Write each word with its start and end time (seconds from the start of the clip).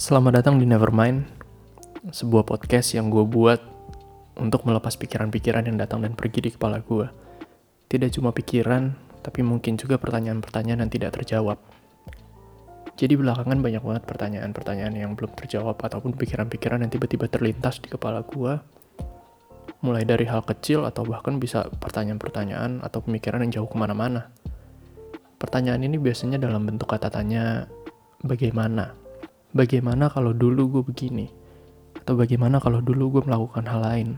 Selamat 0.00 0.40
datang 0.40 0.56
di 0.56 0.64
Nevermind, 0.64 1.28
sebuah 2.08 2.48
podcast 2.48 2.96
yang 2.96 3.12
gue 3.12 3.20
buat 3.20 3.60
untuk 4.40 4.64
melepas 4.64 4.96
pikiran-pikiran 4.96 5.68
yang 5.68 5.76
datang 5.76 6.00
dan 6.00 6.16
pergi 6.16 6.40
di 6.40 6.50
kepala 6.56 6.80
gue. 6.80 7.04
Tidak 7.84 8.08
cuma 8.16 8.32
pikiran, 8.32 8.96
tapi 9.20 9.44
mungkin 9.44 9.76
juga 9.76 10.00
pertanyaan-pertanyaan 10.00 10.88
yang 10.88 10.88
tidak 10.88 11.20
terjawab. 11.20 11.60
Jadi 12.96 13.12
belakangan 13.12 13.60
banyak 13.60 13.84
banget 13.84 14.04
pertanyaan-pertanyaan 14.08 14.94
yang 14.96 15.12
belum 15.12 15.36
terjawab 15.36 15.76
ataupun 15.76 16.16
pikiran-pikiran 16.16 16.80
yang 16.80 16.88
tiba-tiba 16.88 17.28
terlintas 17.28 17.84
di 17.84 17.92
kepala 17.92 18.24
gue. 18.24 18.56
Mulai 19.84 20.08
dari 20.08 20.24
hal 20.24 20.40
kecil 20.48 20.88
atau 20.88 21.04
bahkan 21.04 21.36
bisa 21.36 21.68
pertanyaan-pertanyaan 21.76 22.80
atau 22.80 23.04
pemikiran 23.04 23.44
yang 23.44 23.52
jauh 23.52 23.68
ke 23.68 23.76
mana-mana. 23.76 24.32
Pertanyaan 25.36 25.84
ini 25.84 26.00
biasanya 26.00 26.40
dalam 26.40 26.64
bentuk 26.64 26.88
kata 26.88 27.12
tanya, 27.12 27.68
bagaimana? 28.24 29.09
Bagaimana 29.50 30.06
kalau 30.06 30.30
dulu 30.30 30.78
gue 30.78 30.82
begini? 30.94 31.26
Atau 31.98 32.14
bagaimana 32.14 32.62
kalau 32.62 32.78
dulu 32.78 33.18
gue 33.18 33.22
melakukan 33.26 33.66
hal 33.66 33.82
lain? 33.82 34.08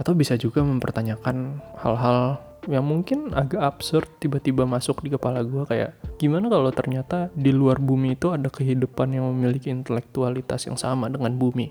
Atau 0.00 0.16
bisa 0.16 0.40
juga 0.40 0.64
mempertanyakan 0.64 1.60
hal-hal 1.76 2.40
yang 2.64 2.80
mungkin 2.80 3.36
agak 3.36 3.60
absurd 3.60 4.08
tiba-tiba 4.16 4.64
masuk 4.64 5.04
di 5.04 5.12
kepala 5.12 5.44
gue 5.44 5.66
kayak 5.68 5.98
gimana 6.16 6.48
kalau 6.48 6.72
ternyata 6.72 7.28
di 7.36 7.52
luar 7.52 7.82
bumi 7.82 8.16
itu 8.16 8.32
ada 8.32 8.48
kehidupan 8.48 9.12
yang 9.12 9.28
memiliki 9.34 9.68
intelektualitas 9.68 10.64
yang 10.64 10.80
sama 10.80 11.12
dengan 11.12 11.36
bumi? 11.36 11.68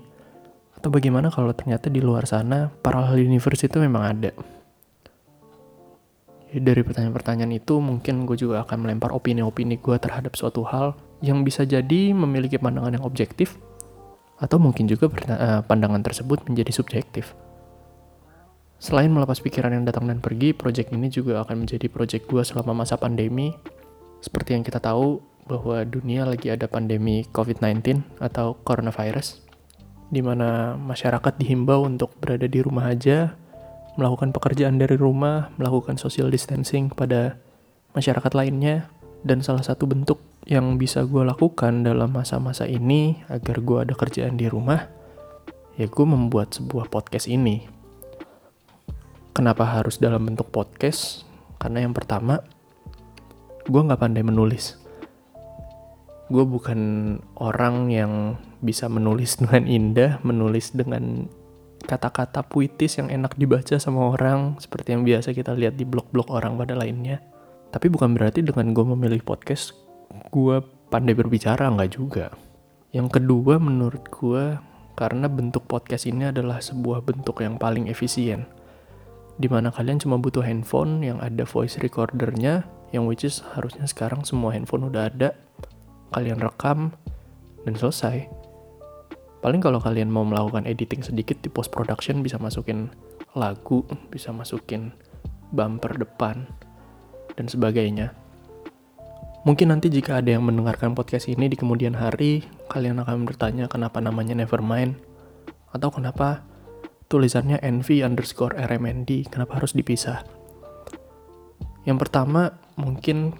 Atau 0.78 0.94
bagaimana 0.94 1.26
kalau 1.34 1.50
ternyata 1.50 1.90
di 1.90 1.98
luar 1.98 2.22
sana 2.30 2.70
parallel 2.70 3.18
universe 3.18 3.66
itu 3.66 3.82
memang 3.82 4.02
ada? 4.14 4.30
Jadi 6.54 6.62
dari 6.62 6.86
pertanyaan-pertanyaan 6.86 7.50
itu 7.50 7.82
mungkin 7.82 8.30
gue 8.30 8.38
juga 8.38 8.62
akan 8.62 8.86
melempar 8.86 9.10
opini-opini 9.10 9.82
gue 9.82 9.96
terhadap 9.98 10.38
suatu 10.38 10.62
hal 10.70 10.94
yang 11.22 11.46
bisa 11.46 11.62
jadi 11.62 12.12
memiliki 12.12 12.58
pandangan 12.58 12.98
yang 12.98 13.06
objektif 13.06 13.56
atau 14.42 14.58
mungkin 14.58 14.90
juga 14.90 15.06
eh, 15.30 15.62
pandangan 15.62 16.02
tersebut 16.02 16.42
menjadi 16.50 16.74
subjektif. 16.74 17.32
Selain 18.82 19.06
melepas 19.06 19.38
pikiran 19.38 19.70
yang 19.70 19.86
datang 19.86 20.10
dan 20.10 20.18
pergi, 20.18 20.50
project 20.50 20.90
ini 20.90 21.06
juga 21.06 21.46
akan 21.46 21.62
menjadi 21.62 21.86
project 21.86 22.26
gue 22.26 22.42
selama 22.42 22.82
masa 22.82 22.98
pandemi. 22.98 23.54
Seperti 24.18 24.58
yang 24.58 24.66
kita 24.66 24.82
tahu 24.82 25.22
bahwa 25.46 25.86
dunia 25.86 26.26
lagi 26.26 26.50
ada 26.50 26.66
pandemi 26.66 27.22
COVID-19 27.30 28.02
atau 28.18 28.58
coronavirus, 28.66 29.38
di 30.10 30.18
mana 30.18 30.74
masyarakat 30.74 31.38
dihimbau 31.38 31.86
untuk 31.86 32.10
berada 32.18 32.50
di 32.50 32.58
rumah 32.58 32.90
aja 32.90 33.38
melakukan 33.96 34.32
pekerjaan 34.32 34.80
dari 34.80 34.96
rumah, 34.96 35.52
melakukan 35.60 36.00
social 36.00 36.32
distancing 36.32 36.88
pada 36.88 37.36
masyarakat 37.92 38.32
lainnya, 38.32 38.88
dan 39.22 39.44
salah 39.44 39.62
satu 39.62 39.84
bentuk 39.84 40.18
yang 40.46 40.74
bisa 40.74 41.06
gue 41.06 41.22
lakukan 41.22 41.86
dalam 41.86 42.10
masa-masa 42.10 42.66
ini 42.66 43.22
agar 43.30 43.62
gue 43.62 43.78
ada 43.88 43.94
kerjaan 43.94 44.34
di 44.34 44.50
rumah, 44.50 44.90
ya 45.78 45.86
gue 45.86 46.06
membuat 46.06 46.58
sebuah 46.58 46.90
podcast 46.90 47.30
ini. 47.30 47.66
Kenapa 49.32 49.64
harus 49.64 49.96
dalam 49.96 50.28
bentuk 50.28 50.52
podcast? 50.52 51.24
Karena 51.56 51.86
yang 51.86 51.94
pertama, 51.94 52.42
gue 53.64 53.80
nggak 53.80 54.02
pandai 54.02 54.26
menulis. 54.26 54.76
Gue 56.28 56.44
bukan 56.44 56.80
orang 57.38 57.88
yang 57.88 58.36
bisa 58.60 58.90
menulis 58.90 59.38
dengan 59.40 59.64
indah, 59.64 60.18
menulis 60.26 60.74
dengan 60.74 61.30
kata-kata 61.82 62.46
puitis 62.46 62.98
yang 62.98 63.10
enak 63.10 63.34
dibaca 63.34 63.74
sama 63.78 64.14
orang 64.14 64.58
seperti 64.62 64.94
yang 64.94 65.02
biasa 65.02 65.34
kita 65.34 65.54
lihat 65.54 65.74
di 65.74 65.82
blog-blog 65.82 66.30
orang 66.30 66.54
pada 66.58 66.78
lainnya. 66.78 67.18
Tapi 67.72 67.88
bukan 67.88 68.14
berarti 68.14 68.44
dengan 68.44 68.70
gue 68.76 68.84
memilih 68.84 69.24
podcast, 69.24 69.72
gue 70.32 70.56
pandai 70.88 71.12
berbicara, 71.12 71.68
nggak 71.68 71.92
juga. 71.92 72.32
Yang 72.90 73.20
kedua 73.20 73.60
menurut 73.60 74.08
gue, 74.08 74.56
karena 74.96 75.28
bentuk 75.28 75.68
podcast 75.68 76.08
ini 76.08 76.32
adalah 76.32 76.64
sebuah 76.64 77.04
bentuk 77.04 77.44
yang 77.44 77.60
paling 77.60 77.92
efisien. 77.92 78.48
Di 79.36 79.46
mana 79.46 79.68
kalian 79.68 80.00
cuma 80.00 80.16
butuh 80.16 80.44
handphone 80.44 81.04
yang 81.04 81.20
ada 81.20 81.44
voice 81.44 81.76
recordernya, 81.76 82.64
yang 82.96 83.04
which 83.04 83.28
is 83.28 83.44
harusnya 83.52 83.84
sekarang 83.84 84.24
semua 84.24 84.56
handphone 84.56 84.88
udah 84.88 85.12
ada. 85.12 85.36
Kalian 86.12 86.40
rekam, 86.40 86.96
dan 87.62 87.76
selesai 87.76 88.42
paling 89.42 89.58
kalau 89.58 89.82
kalian 89.82 90.06
mau 90.06 90.22
melakukan 90.22 90.64
editing 90.70 91.02
sedikit 91.02 91.34
di 91.42 91.50
post 91.50 91.74
production 91.74 92.22
bisa 92.22 92.38
masukin 92.38 92.88
lagu, 93.34 93.82
bisa 94.08 94.30
masukin 94.30 94.94
bumper 95.50 95.98
depan 95.98 96.46
dan 97.34 97.50
sebagainya. 97.50 98.14
Mungkin 99.42 99.74
nanti 99.74 99.90
jika 99.90 100.22
ada 100.22 100.38
yang 100.38 100.46
mendengarkan 100.46 100.94
podcast 100.94 101.26
ini 101.26 101.50
di 101.50 101.58
kemudian 101.58 101.98
hari, 101.98 102.46
kalian 102.70 103.02
akan 103.02 103.26
bertanya 103.26 103.66
kenapa 103.66 103.98
namanya 103.98 104.38
Nevermind 104.38 104.94
atau 105.74 105.90
kenapa 105.90 106.46
tulisannya 107.10 107.58
NV 107.58 108.06
underscore 108.06 108.54
RMND, 108.54 109.26
kenapa 109.26 109.58
harus 109.58 109.74
dipisah. 109.74 110.22
Yang 111.82 112.06
pertama, 112.06 112.54
mungkin 112.78 113.34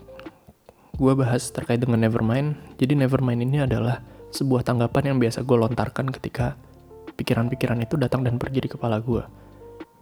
gue 0.98 1.12
bahas 1.14 1.54
terkait 1.54 1.78
dengan 1.78 2.02
Nevermind. 2.02 2.58
Jadi 2.82 2.98
Nevermind 2.98 3.46
ini 3.46 3.62
adalah 3.62 4.02
sebuah 4.34 4.66
tanggapan 4.66 5.14
yang 5.14 5.18
biasa 5.22 5.46
gue 5.46 5.54
lontarkan 5.54 6.10
ketika 6.18 6.58
pikiran-pikiran 7.14 7.78
itu 7.78 7.94
datang 7.94 8.26
dan 8.26 8.42
pergi 8.42 8.66
di 8.66 8.70
kepala 8.74 8.98
gue. 8.98 9.22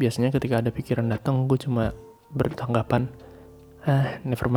Biasanya 0.01 0.33
ketika 0.33 0.65
ada 0.65 0.73
pikiran 0.73 1.13
datang, 1.13 1.45
gue 1.45 1.61
cuma 1.61 1.93
bertanggapan, 2.33 3.13
ah, 3.85 4.17
never 4.25 4.49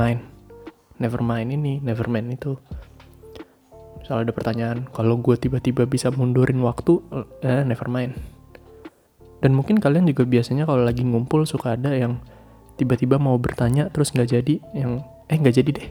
mind. 1.03 1.11
Never 1.11 1.21
mind 1.21 1.49
ini, 1.51 1.73
never 1.83 2.07
mind 2.07 2.27
itu. 2.31 2.55
Misalnya 3.99 4.31
ada 4.31 4.33
pertanyaan, 4.35 4.79
kalau 4.91 5.19
gue 5.19 5.35
tiba-tiba 5.35 5.83
bisa 5.83 6.11
mundurin 6.15 6.63
waktu, 6.63 7.03
eh, 7.43 7.63
never 7.67 7.91
mind. 7.91 8.15
Dan 9.43 9.51
mungkin 9.51 9.83
kalian 9.83 10.07
juga 10.07 10.23
biasanya 10.23 10.63
kalau 10.63 10.87
lagi 10.87 11.03
ngumpul 11.03 11.43
suka 11.43 11.75
ada 11.75 11.91
yang 11.91 12.23
tiba-tiba 12.79 13.19
mau 13.19 13.35
bertanya 13.35 13.91
terus 13.91 14.15
nggak 14.15 14.31
jadi, 14.31 14.55
yang 14.71 15.03
eh 15.27 15.35
nggak 15.35 15.55
jadi 15.59 15.71
deh. 15.71 15.89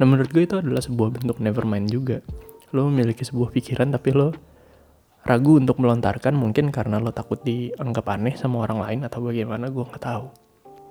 Nah 0.00 0.04
menurut 0.08 0.32
gue 0.32 0.48
itu 0.48 0.56
adalah 0.56 0.80
sebuah 0.80 1.20
bentuk 1.20 1.38
never 1.38 1.62
mind 1.68 1.92
juga 1.92 2.24
lo 2.74 2.90
memiliki 2.90 3.22
sebuah 3.22 3.54
pikiran 3.54 3.94
tapi 3.94 4.10
lo 4.10 4.34
ragu 5.22 5.56
untuk 5.62 5.78
melontarkan 5.78 6.34
mungkin 6.34 6.74
karena 6.74 6.98
lo 6.98 7.14
takut 7.14 7.38
dianggap 7.46 8.02
aneh 8.10 8.34
sama 8.34 8.66
orang 8.66 8.82
lain 8.82 9.00
atau 9.06 9.22
bagaimana 9.22 9.70
gue 9.70 9.84
nggak 9.86 10.02
tahu. 10.02 10.26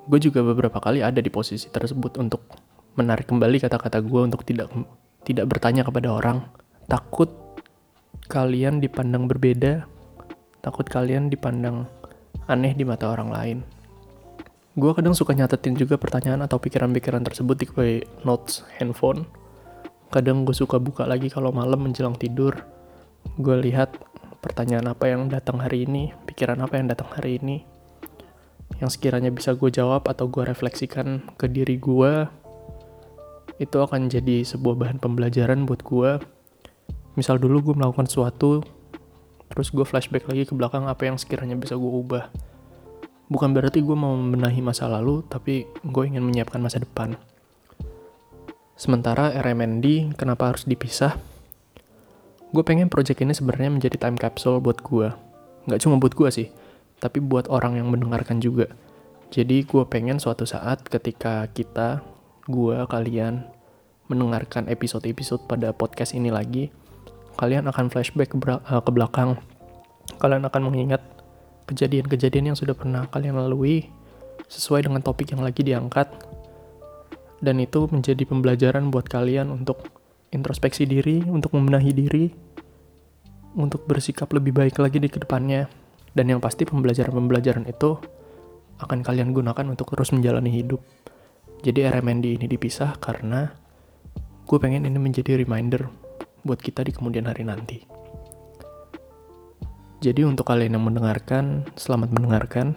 Gue 0.08 0.20
juga 0.24 0.40
beberapa 0.42 0.80
kali 0.80 1.04
ada 1.04 1.20
di 1.20 1.28
posisi 1.28 1.68
tersebut 1.68 2.18
untuk 2.24 2.48
menarik 2.94 3.30
kembali 3.30 3.58
kata-kata 3.62 4.02
gue 4.02 4.22
untuk 4.22 4.46
tidak 4.46 4.70
tidak 5.24 5.46
bertanya 5.50 5.88
kepada 5.88 6.14
orang. 6.14 6.46
Takut 6.86 7.32
kalian 8.28 8.84
dipandang 8.84 9.26
berbeda, 9.28 9.88
takut 10.60 10.86
kalian 10.86 11.32
dipandang 11.32 11.88
aneh 12.46 12.76
di 12.76 12.84
mata 12.84 13.08
orang 13.10 13.30
lain. 13.32 13.58
Gue 14.74 14.92
kadang 14.98 15.14
suka 15.14 15.38
nyatetin 15.38 15.78
juga 15.78 16.02
pertanyaan 16.02 16.42
atau 16.44 16.58
pikiran-pikiran 16.58 17.22
tersebut 17.22 17.56
di 17.62 17.68
notes 18.26 18.66
handphone 18.82 19.30
kadang 20.14 20.46
gue 20.46 20.54
suka 20.54 20.78
buka 20.78 21.10
lagi 21.10 21.26
kalau 21.26 21.50
malam 21.50 21.90
menjelang 21.90 22.14
tidur 22.14 22.54
gue 23.42 23.58
lihat 23.66 23.98
pertanyaan 24.46 24.94
apa 24.94 25.10
yang 25.10 25.26
datang 25.26 25.58
hari 25.58 25.90
ini 25.90 26.14
pikiran 26.30 26.62
apa 26.62 26.78
yang 26.78 26.86
datang 26.86 27.10
hari 27.18 27.42
ini 27.42 27.66
yang 28.78 28.94
sekiranya 28.94 29.34
bisa 29.34 29.58
gue 29.58 29.74
jawab 29.74 30.06
atau 30.06 30.30
gue 30.30 30.46
refleksikan 30.46 31.34
ke 31.34 31.50
diri 31.50 31.82
gue 31.82 32.30
itu 33.62 33.78
akan 33.78 34.10
jadi 34.10 34.46
sebuah 34.46 34.76
bahan 34.80 34.98
pembelajaran 34.98 35.66
buat 35.68 35.86
gue 35.86 36.22
misal 37.14 37.38
dulu 37.38 37.72
gue 37.72 37.76
melakukan 37.78 38.10
sesuatu 38.10 38.66
terus 39.50 39.70
gue 39.70 39.86
flashback 39.86 40.26
lagi 40.26 40.50
ke 40.50 40.54
belakang 40.58 40.90
apa 40.90 41.06
yang 41.06 41.18
sekiranya 41.22 41.54
bisa 41.54 41.78
gue 41.78 41.92
ubah 41.92 42.34
bukan 43.30 43.54
berarti 43.54 43.86
gue 43.86 43.94
mau 43.94 44.18
membenahi 44.18 44.62
masa 44.66 44.90
lalu 44.90 45.22
tapi 45.30 45.70
gue 45.86 46.04
ingin 46.06 46.26
menyiapkan 46.26 46.58
masa 46.58 46.82
depan 46.82 47.14
Sementara 48.74 49.30
RMND 49.38 50.18
kenapa 50.18 50.50
harus 50.50 50.66
dipisah? 50.66 51.14
Gue 52.50 52.66
pengen 52.66 52.90
project 52.90 53.22
ini 53.22 53.32
sebenarnya 53.32 53.70
menjadi 53.70 54.02
time 54.02 54.18
capsule 54.18 54.58
buat 54.58 54.82
gue. 54.82 55.14
Nggak 55.70 55.80
cuma 55.86 56.02
buat 56.02 56.18
gue 56.18 56.30
sih, 56.34 56.48
tapi 56.98 57.22
buat 57.22 57.46
orang 57.54 57.78
yang 57.78 57.94
mendengarkan 57.94 58.42
juga. 58.42 58.74
Jadi 59.30 59.64
gue 59.70 59.84
pengen 59.86 60.18
suatu 60.18 60.50
saat 60.50 60.82
ketika 60.90 61.46
kita, 61.54 62.02
gue, 62.48 62.78
kalian, 62.88 63.48
mendengarkan 64.12 64.68
episode-episode 64.68 65.48
pada 65.48 65.72
podcast 65.72 66.12
ini 66.12 66.28
lagi, 66.28 66.70
kalian 67.40 67.68
akan 67.72 67.88
flashback 67.88 68.36
ke, 68.36 68.38
eh, 68.40 68.82
ke 68.84 68.92
belakang. 68.92 69.40
Kalian 70.20 70.44
akan 70.44 70.62
mengingat 70.68 71.02
kejadian-kejadian 71.66 72.54
yang 72.54 72.58
sudah 72.60 72.76
pernah 72.76 73.08
kalian 73.08 73.40
lalui 73.40 73.88
sesuai 74.52 74.84
dengan 74.84 75.00
topik 75.00 75.32
yang 75.32 75.40
lagi 75.40 75.64
diangkat 75.64 76.12
dan 77.44 77.60
itu 77.60 77.88
menjadi 77.92 78.24
pembelajaran 78.24 78.88
buat 78.88 79.08
kalian 79.08 79.52
untuk 79.52 79.92
introspeksi 80.32 80.88
diri, 80.88 81.20
untuk 81.28 81.52
membenahi 81.56 81.92
diri, 81.92 82.26
untuk 83.60 83.84
bersikap 83.84 84.32
lebih 84.32 84.56
baik 84.56 84.80
lagi 84.80 84.98
di 85.04 85.12
ke 85.12 85.20
depannya. 85.20 85.68
Dan 86.14 86.30
yang 86.30 86.40
pasti 86.40 86.64
pembelajaran-pembelajaran 86.64 87.68
itu 87.68 88.00
akan 88.80 89.00
kalian 89.02 89.34
gunakan 89.34 89.66
untuk 89.68 89.92
terus 89.92 90.14
menjalani 90.16 90.54
hidup. 90.54 90.80
Jadi 91.64 91.80
RMND 91.88 92.44
ini 92.44 92.46
dipisah 92.52 93.00
karena 93.00 93.48
gue 94.44 94.58
pengen 94.60 94.84
ini 94.84 95.00
menjadi 95.00 95.40
reminder 95.40 95.88
buat 96.44 96.60
kita 96.60 96.84
di 96.84 96.92
kemudian 96.92 97.24
hari 97.24 97.48
nanti. 97.48 97.88
Jadi 100.04 100.28
untuk 100.28 100.44
kalian 100.44 100.76
yang 100.76 100.84
mendengarkan, 100.84 101.64
selamat 101.80 102.12
mendengarkan. 102.12 102.76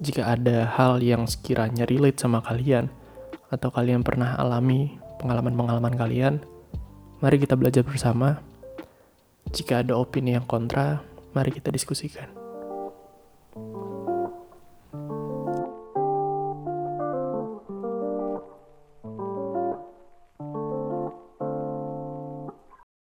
Jika 0.00 0.32
ada 0.32 0.64
hal 0.64 1.04
yang 1.04 1.28
sekiranya 1.28 1.84
relate 1.84 2.16
sama 2.16 2.40
kalian, 2.40 2.88
atau 3.52 3.68
kalian 3.68 4.00
pernah 4.00 4.32
alami 4.40 4.96
pengalaman-pengalaman 5.20 5.92
kalian, 5.92 6.40
mari 7.20 7.36
kita 7.36 7.52
belajar 7.52 7.84
bersama. 7.84 8.40
Jika 9.52 9.84
ada 9.84 9.92
opini 10.00 10.32
yang 10.32 10.48
kontra, 10.48 11.04
mari 11.36 11.52
kita 11.52 11.68
diskusikan. 11.68 12.43